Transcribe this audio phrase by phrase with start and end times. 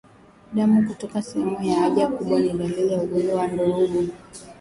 [0.53, 4.03] Damu kutoka sehemu ya haja kubwa ni dalili ya ugonjwa wa ndorobo